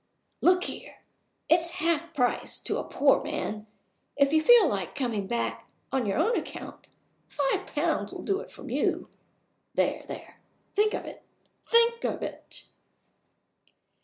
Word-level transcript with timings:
"Look 0.41 0.63
here! 0.63 0.97
It's 1.47 1.69
half 1.77 2.11
price 2.15 2.57
to 2.61 2.79
a 2.79 2.83
poor 2.83 3.21
man. 3.23 3.67
If 4.15 4.33
you 4.33 4.41
feel 4.41 4.67
like 4.67 4.95
coming 4.95 5.27
back, 5.27 5.69
on 5.91 6.07
your 6.07 6.17
own 6.17 6.35
account 6.35 6.87
five 7.27 7.67
pounds 7.67 8.11
will 8.11 8.23
do 8.23 8.43
from 8.47 8.71
you. 8.71 9.11
There! 9.75 10.03
there! 10.07 10.37
Think 10.73 10.95
of 10.95 11.05
it! 11.05 11.21
think 11.67 12.03
of 12.03 12.23
it!" 12.23 12.63